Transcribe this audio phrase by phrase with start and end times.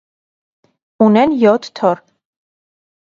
[1.07, 2.05] Ունեն յոթ թոռ։